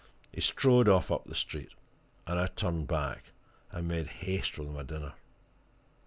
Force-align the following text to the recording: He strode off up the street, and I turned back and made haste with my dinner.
He 0.31 0.41
strode 0.41 0.89
off 0.89 1.11
up 1.11 1.25
the 1.25 1.35
street, 1.35 1.75
and 2.25 2.39
I 2.39 2.47
turned 2.47 2.87
back 2.87 3.33
and 3.71 3.87
made 3.87 4.07
haste 4.07 4.57
with 4.57 4.69
my 4.69 4.81
dinner. 4.81 5.13